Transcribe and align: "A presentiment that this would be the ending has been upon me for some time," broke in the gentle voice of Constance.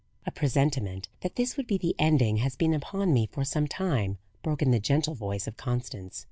"A 0.25 0.31
presentiment 0.31 1.09
that 1.21 1.35
this 1.35 1.55
would 1.57 1.67
be 1.67 1.77
the 1.77 1.93
ending 1.99 2.37
has 2.37 2.55
been 2.55 2.73
upon 2.73 3.13
me 3.13 3.27
for 3.27 3.45
some 3.45 3.67
time," 3.67 4.17
broke 4.41 4.63
in 4.63 4.71
the 4.71 4.79
gentle 4.79 5.13
voice 5.13 5.45
of 5.45 5.57
Constance. 5.57 6.19